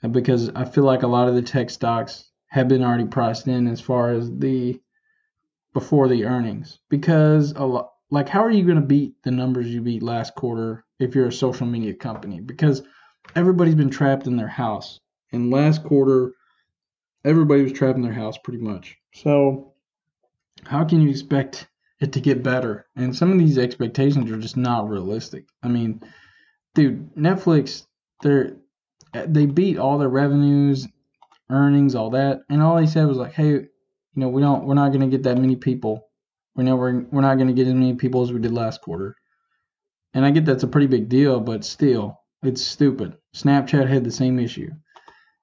uh, 0.04 0.08
because 0.08 0.50
I 0.50 0.64
feel 0.64 0.84
like 0.84 1.02
a 1.02 1.08
lot 1.08 1.26
of 1.26 1.34
the 1.34 1.42
tech 1.42 1.70
stocks 1.70 2.30
have 2.46 2.68
been 2.68 2.84
already 2.84 3.06
priced 3.06 3.48
in 3.48 3.66
as 3.66 3.80
far 3.80 4.12
as 4.12 4.30
the 4.30 4.80
before 5.74 6.06
the 6.06 6.24
earnings 6.26 6.78
because 6.90 7.50
a 7.56 7.64
lot 7.64 7.90
like 8.10 8.28
how 8.28 8.44
are 8.44 8.52
you 8.52 8.62
going 8.62 8.80
to 8.80 8.86
beat 8.86 9.14
the 9.24 9.32
numbers 9.32 9.66
you 9.66 9.80
beat 9.80 10.02
last 10.02 10.36
quarter 10.36 10.84
if 11.00 11.16
you're 11.16 11.28
a 11.28 11.32
social 11.32 11.66
media 11.66 11.94
company 11.94 12.38
because 12.38 12.82
everybody's 13.34 13.74
been 13.74 13.90
trapped 13.90 14.28
in 14.28 14.36
their 14.36 14.46
house 14.46 15.00
and 15.32 15.50
last 15.50 15.82
quarter 15.82 16.34
everybody 17.24 17.62
was 17.62 17.72
trapped 17.72 17.96
in 17.96 18.02
their 18.02 18.12
house 18.12 18.38
pretty 18.38 18.62
much 18.62 18.96
so 19.14 19.72
how 20.64 20.84
can 20.84 21.00
you 21.00 21.10
expect 21.10 21.68
it 22.00 22.12
to 22.12 22.20
get 22.20 22.42
better 22.42 22.86
and 22.96 23.14
some 23.14 23.30
of 23.32 23.38
these 23.38 23.58
expectations 23.58 24.30
are 24.30 24.38
just 24.38 24.56
not 24.56 24.88
realistic 24.88 25.44
i 25.62 25.68
mean 25.68 26.00
dude 26.74 27.14
netflix 27.14 27.86
they're 28.22 28.56
they 29.12 29.46
beat 29.46 29.78
all 29.78 29.98
their 29.98 30.08
revenues, 30.08 30.88
earnings, 31.50 31.94
all 31.94 32.10
that, 32.10 32.42
and 32.48 32.62
all 32.62 32.76
they 32.76 32.86
said 32.86 33.06
was 33.06 33.18
like, 33.18 33.32
"Hey, 33.32 33.50
you 33.50 33.68
know, 34.16 34.28
we 34.28 34.42
don't, 34.42 34.64
we're 34.64 34.74
not 34.74 34.88
going 34.88 35.02
to 35.02 35.14
get 35.14 35.24
that 35.24 35.38
many 35.38 35.56
people. 35.56 36.08
We 36.54 36.64
know 36.64 36.76
we're 36.76 37.02
we're 37.10 37.22
not 37.22 37.36
going 37.36 37.48
to 37.48 37.54
get 37.54 37.66
as 37.66 37.74
many 37.74 37.94
people 37.94 38.22
as 38.22 38.32
we 38.32 38.40
did 38.40 38.52
last 38.52 38.80
quarter." 38.80 39.16
And 40.14 40.24
I 40.24 40.30
get 40.30 40.44
that's 40.44 40.62
a 40.62 40.68
pretty 40.68 40.86
big 40.86 41.08
deal, 41.08 41.40
but 41.40 41.64
still, 41.64 42.18
it's 42.42 42.62
stupid. 42.62 43.16
Snapchat 43.34 43.88
had 43.88 44.04
the 44.04 44.10
same 44.10 44.38
issue. 44.38 44.70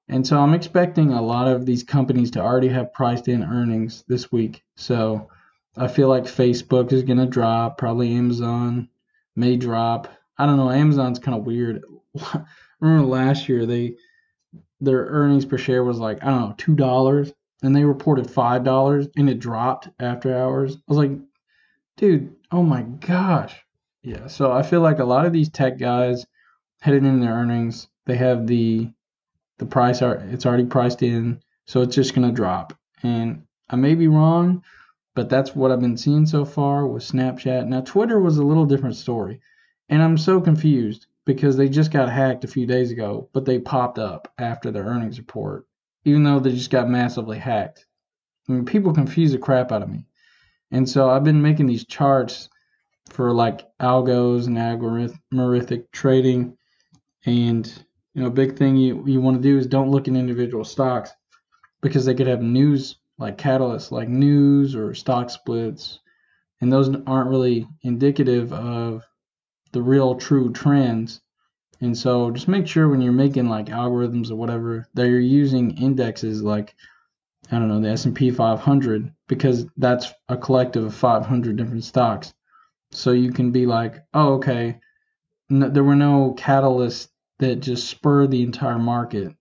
And 0.10 0.26
so 0.26 0.40
I'm 0.40 0.56
expecting 0.56 1.12
a 1.12 1.22
lot 1.22 1.48
of 1.48 1.66
these 1.66 1.84
companies 1.84 2.32
to 2.32 2.42
already 2.42 2.70
have 2.70 2.94
priced 2.94 3.28
in 3.28 3.44
earnings 3.44 4.04
this 4.08 4.32
week. 4.32 4.64
So 4.76 5.30
I 5.78 5.88
feel 5.88 6.10
like 6.10 6.24
Facebook 6.24 6.92
is 6.92 7.04
going 7.04 7.20
to 7.20 7.28
drop, 7.28 7.78
probably 7.78 8.14
Amazon 8.14 8.90
may 9.36 9.56
drop. 9.56 10.08
I 10.38 10.46
don't 10.46 10.58
know, 10.58 10.72
Amazon's 10.72 11.20
kind 11.20 11.38
of 11.38 11.46
weird. 11.46 11.84
remember 12.80 13.08
last 13.08 13.50
year 13.50 13.66
they 13.66 13.96
their 14.82 15.06
earnings 15.06 15.46
per 15.46 15.58
share 15.58 15.84
was 15.84 16.00
like 16.00 16.24
I 16.24 16.28
don't 16.30 16.42
know 16.42 16.56
two 16.58 16.76
dollars, 16.76 17.32
and 17.62 17.76
they 17.76 17.84
reported 17.84 18.30
five 18.30 18.64
dollars, 18.64 19.08
and 19.16 19.30
it 19.30 19.40
dropped 19.40 19.90
after 20.00 20.36
hours. 20.36 20.76
I 20.76 20.80
was 20.88 20.98
like, 20.98 21.12
dude, 21.98 22.36
oh 22.52 22.64
my 22.64 22.84
gosh, 22.84 23.56
yeah. 24.02 24.28
So 24.28 24.52
I 24.52 24.64
feel 24.64 24.82
like 24.82 25.00
a 25.00 25.06
lot 25.06 25.26
of 25.26 25.34
these 25.34 25.50
tech 25.50 25.78
guys 25.78 26.26
headed 26.82 27.04
in 27.04 27.20
their 27.20 27.34
earnings, 27.34 27.90
they 28.06 28.16
have 28.16 28.48
the 28.48 28.90
the 29.60 29.66
price 29.66 30.02
are 30.02 30.16
it's 30.32 30.46
already 30.46 30.66
priced 30.66 31.04
in, 31.04 31.42
so 31.68 31.82
it's 31.82 31.96
just 31.96 32.16
gonna 32.16 32.32
drop. 32.32 32.74
And 33.04 33.44
I 33.70 33.76
may 33.76 33.94
be 33.96 34.08
wrong, 34.08 34.64
but 35.16 35.30
that's 35.30 35.56
what 35.56 35.72
I've 35.72 35.82
been 35.82 35.98
seeing 35.98 36.26
so 36.26 36.44
far 36.44 36.88
with 36.88 37.04
Snapchat. 37.04 37.68
Now 37.68 37.82
Twitter 37.82 38.20
was 38.20 38.38
a 38.38 38.44
little 38.44 38.66
different 38.66 38.96
story, 38.96 39.42
and 39.88 40.02
I'm 40.02 40.18
so 40.18 40.42
confused 40.42 41.06
because 41.26 41.58
they 41.58 41.70
just 41.70 41.92
got 41.92 42.10
hacked 42.10 42.44
a 42.44 42.48
few 42.48 42.66
days 42.66 42.90
ago, 42.90 43.30
but 43.34 43.46
they 43.46 43.60
popped 43.60 44.00
up 44.00 44.34
after 44.40 44.72
their 44.72 44.86
earnings 44.86 45.20
report, 45.20 45.68
even 46.04 46.24
though 46.24 46.40
they 46.40 46.52
just 46.52 46.72
got 46.72 46.90
massively 46.90 47.38
hacked. 47.38 47.86
I 48.48 48.54
mean, 48.54 48.66
people 48.66 48.94
confuse 48.94 49.32
the 49.32 49.38
crap 49.38 49.72
out 49.72 49.84
of 49.84 49.90
me. 49.90 50.08
And 50.72 50.90
so 50.90 51.10
I've 51.10 51.24
been 51.24 51.42
making 51.42 51.68
these 51.68 51.86
charts 51.86 52.50
for 53.10 53.32
like 53.32 53.66
algos 53.80 54.48
and 54.48 54.58
algorithmic 54.58 55.92
trading. 55.92 56.58
And, 57.26 57.72
you 58.14 58.24
know, 58.24 58.30
big 58.30 58.58
thing 58.58 58.76
you, 58.76 59.04
you 59.06 59.22
want 59.22 59.38
to 59.38 59.44
do 59.44 59.58
is 59.58 59.68
don't 59.68 59.92
look 59.92 60.08
at 60.08 60.16
individual 60.16 60.64
stocks 60.64 61.12
because 61.82 62.06
they 62.06 62.14
could 62.16 62.28
have 62.28 62.42
news 62.42 62.98
like 63.18 63.38
catalysts, 63.38 63.92
like 63.92 64.10
news 64.10 64.76
or 64.76 64.94
stock 64.94 65.30
splits. 65.30 66.00
And 66.62 66.72
those 66.72 66.90
aren't 67.06 67.30
really 67.30 67.68
indicative 67.84 68.52
of 68.52 69.04
the 69.72 69.82
real 69.82 70.16
true 70.16 70.52
trends. 70.52 71.22
And 71.82 71.98
so 71.98 72.32
just 72.32 72.48
make 72.48 72.68
sure 72.68 72.90
when 72.90 73.02
you're 73.02 73.14
making 73.14 73.48
like 73.48 73.68
algorithms 73.68 74.32
or 74.32 74.36
whatever 74.36 74.88
that 74.96 75.08
you're 75.08 75.20
using 75.20 75.78
indexes 75.78 76.42
like 76.42 76.76
I 77.52 77.58
don't 77.58 77.68
know 77.68 77.80
the 77.80 77.90
S&P 77.90 78.32
500 78.32 79.12
because 79.28 79.66
that's 79.78 80.14
a 80.28 80.38
collective 80.38 80.84
of 80.84 80.94
500 80.94 81.56
different 81.56 81.84
stocks. 81.84 82.34
So 82.92 83.12
you 83.12 83.32
can 83.32 83.52
be 83.52 83.66
like, 83.66 84.04
"Oh, 84.14 84.34
okay, 84.36 84.80
no, 85.50 85.70
there 85.70 85.84
were 85.84 85.96
no 85.96 86.36
catalysts 86.38 87.08
that 87.40 87.58
just 87.58 87.90
spur 87.90 88.28
the 88.28 88.44
entire 88.44 88.80
market 88.80 89.34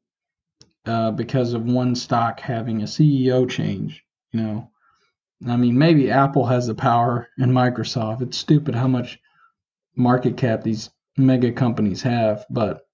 uh, 0.87 1.11
because 1.11 1.53
of 1.53 1.65
one 1.65 1.95
stock 1.95 2.41
having 2.41 2.83
a 2.83 2.87
CEO 2.87 3.49
change." 3.49 4.05
You 4.33 4.41
know, 4.41 4.71
I 5.47 5.57
mean, 5.57 5.79
maybe 5.79 6.11
Apple 6.11 6.47
has 6.47 6.67
the 6.67 6.75
power 6.75 7.29
and 7.39 7.53
Microsoft. 7.53 8.23
It's 8.23 8.39
stupid 8.39 8.75
how 8.75 8.89
much 8.89 9.19
market 9.95 10.37
cap 10.37 10.63
these 10.63 10.91
mega 11.17 11.53
companies 11.53 12.03
have. 12.03 12.45
But 12.51 12.87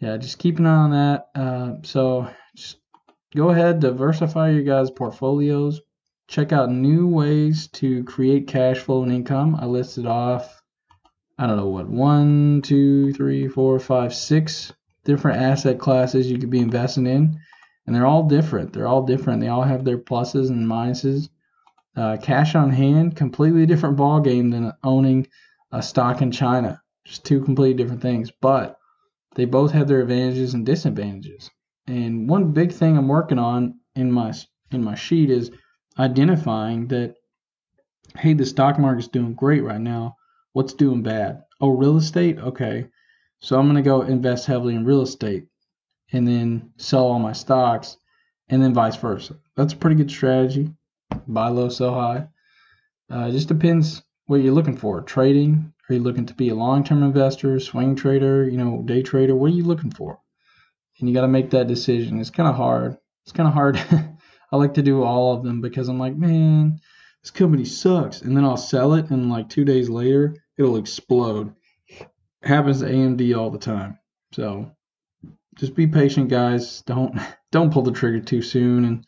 yeah, 0.00 0.16
just 0.16 0.38
keep 0.38 0.58
an 0.58 0.66
eye 0.66 0.74
on 0.74 0.90
that. 0.90 1.28
Uh, 1.34 1.74
so 1.82 2.28
just 2.56 2.78
go 3.34 3.50
ahead, 3.50 3.80
diversify 3.80 4.50
your 4.50 4.62
guys' 4.62 4.90
portfolios. 4.90 5.80
Check 6.28 6.52
out 6.52 6.70
new 6.70 7.06
ways 7.06 7.68
to 7.68 8.04
create 8.04 8.46
cash 8.46 8.78
flow 8.78 9.02
and 9.02 9.12
income. 9.12 9.56
I 9.60 9.66
listed 9.66 10.06
off, 10.06 10.61
I 11.38 11.46
don't 11.46 11.56
know 11.56 11.68
what, 11.68 11.88
one, 11.88 12.62
two, 12.62 13.12
three, 13.12 13.48
four, 13.48 13.78
five, 13.78 14.14
six 14.14 14.72
different 15.04 15.40
asset 15.40 15.78
classes 15.78 16.30
you 16.30 16.38
could 16.38 16.50
be 16.50 16.60
investing 16.60 17.06
in. 17.06 17.38
And 17.86 17.96
they're 17.96 18.06
all 18.06 18.28
different. 18.28 18.72
They're 18.72 18.86
all 18.86 19.02
different. 19.02 19.40
They 19.40 19.48
all 19.48 19.62
have 19.62 19.84
their 19.84 19.98
pluses 19.98 20.50
and 20.50 20.66
minuses. 20.68 21.28
Uh, 21.96 22.16
cash 22.22 22.54
on 22.54 22.70
hand, 22.70 23.16
completely 23.16 23.66
different 23.66 23.96
ball 23.96 24.20
game 24.20 24.50
than 24.50 24.72
owning 24.84 25.26
a 25.72 25.82
stock 25.82 26.22
in 26.22 26.30
China. 26.30 26.80
Just 27.04 27.24
two 27.24 27.42
completely 27.42 27.74
different 27.74 28.02
things. 28.02 28.30
But 28.40 28.78
they 29.34 29.46
both 29.46 29.72
have 29.72 29.88
their 29.88 30.02
advantages 30.02 30.54
and 30.54 30.64
disadvantages. 30.64 31.50
And 31.86 32.28
one 32.28 32.52
big 32.52 32.72
thing 32.72 32.96
I'm 32.96 33.08
working 33.08 33.38
on 33.38 33.80
in 33.96 34.12
my 34.12 34.32
in 34.70 34.84
my 34.84 34.94
sheet 34.94 35.30
is 35.30 35.50
identifying 35.98 36.88
that 36.88 37.16
hey, 38.16 38.34
the 38.34 38.46
stock 38.46 38.78
market's 38.78 39.08
doing 39.08 39.34
great 39.34 39.64
right 39.64 39.80
now. 39.80 40.16
What's 40.52 40.74
doing 40.74 41.02
bad? 41.02 41.44
Oh, 41.60 41.70
real 41.70 41.96
estate? 41.96 42.38
Okay. 42.38 42.88
So 43.40 43.58
I'm 43.58 43.66
going 43.66 43.76
to 43.76 43.82
go 43.82 44.02
invest 44.02 44.46
heavily 44.46 44.74
in 44.74 44.84
real 44.84 45.02
estate 45.02 45.46
and 46.12 46.28
then 46.28 46.72
sell 46.76 47.06
all 47.06 47.18
my 47.18 47.32
stocks 47.32 47.96
and 48.48 48.62
then 48.62 48.74
vice 48.74 48.96
versa. 48.96 49.36
That's 49.56 49.72
a 49.72 49.76
pretty 49.76 49.96
good 49.96 50.10
strategy. 50.10 50.70
Buy 51.26 51.48
low, 51.48 51.68
sell 51.68 51.94
high. 51.94 52.28
Uh, 53.10 53.28
it 53.28 53.32
just 53.32 53.48
depends 53.48 54.02
what 54.26 54.42
you're 54.42 54.54
looking 54.54 54.76
for. 54.76 55.00
Trading, 55.00 55.72
are 55.88 55.94
you 55.94 56.00
looking 56.00 56.26
to 56.26 56.34
be 56.34 56.50
a 56.50 56.54
long-term 56.54 57.02
investor, 57.02 57.58
swing 57.58 57.96
trader, 57.96 58.48
you 58.48 58.58
know, 58.58 58.82
day 58.84 59.02
trader? 59.02 59.34
What 59.34 59.50
are 59.50 59.54
you 59.54 59.64
looking 59.64 59.90
for? 59.90 60.18
And 61.00 61.08
you 61.08 61.14
got 61.14 61.22
to 61.22 61.28
make 61.28 61.50
that 61.50 61.66
decision. 61.66 62.20
It's 62.20 62.30
kind 62.30 62.48
of 62.48 62.54
hard. 62.54 62.96
It's 63.24 63.32
kind 63.32 63.48
of 63.48 63.54
hard. 63.54 63.76
I 64.52 64.56
like 64.56 64.74
to 64.74 64.82
do 64.82 65.02
all 65.02 65.34
of 65.34 65.42
them 65.42 65.60
because 65.60 65.88
I'm 65.88 65.98
like, 65.98 66.16
man, 66.16 66.80
this 67.22 67.30
company 67.30 67.64
sucks. 67.64 68.22
And 68.22 68.36
then 68.36 68.44
I'll 68.44 68.56
sell 68.56 68.94
it, 68.94 69.10
and 69.10 69.30
like 69.30 69.48
two 69.48 69.64
days 69.64 69.88
later, 69.88 70.36
it'll 70.58 70.76
explode. 70.76 71.54
Happens 72.42 72.80
to 72.80 72.86
AMD 72.86 73.36
all 73.36 73.50
the 73.50 73.58
time. 73.58 73.98
So 74.32 74.70
just 75.56 75.74
be 75.74 75.86
patient, 75.86 76.28
guys. 76.28 76.82
Don't 76.82 77.18
don't 77.52 77.72
pull 77.72 77.82
the 77.82 77.92
trigger 77.92 78.20
too 78.20 78.42
soon. 78.42 78.84
And 78.84 79.04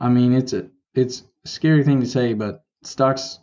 I 0.00 0.08
mean, 0.08 0.32
it's 0.32 0.52
a 0.52 0.68
it's 0.94 1.24
a 1.44 1.48
scary 1.48 1.84
thing 1.84 2.00
to 2.00 2.06
say, 2.06 2.32
but 2.32 2.64
stocks 2.82 3.38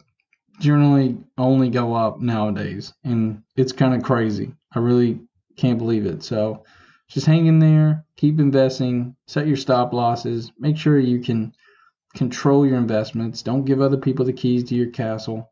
generally 0.60 1.18
only 1.38 1.70
go 1.70 1.94
up 1.94 2.22
nowadays, 2.22 2.94
and 3.04 3.44
it's 3.56 3.72
kind 3.72 3.94
of 3.94 4.04
crazy. 4.04 4.54
I 4.74 4.80
really 4.80 5.20
can't 5.58 5.78
believe 5.78 6.06
it. 6.06 6.24
So 6.24 6.64
just 7.10 7.26
hang 7.26 7.48
in 7.48 7.60
there, 7.60 8.06
keep 8.16 8.40
investing, 8.40 9.16
set 9.28 9.48
your 9.48 9.58
stop 9.58 9.92
losses, 9.92 10.52
make 10.58 10.78
sure 10.78 10.98
you 10.98 11.20
can 11.20 11.54
control 12.16 12.66
your 12.66 12.78
investments. 12.78 13.42
Don't 13.42 13.66
give 13.66 13.82
other 13.82 13.98
people 13.98 14.24
the 14.24 14.34
keys 14.34 14.64
to 14.66 14.76
your 14.76 14.92
castle. 14.92 15.51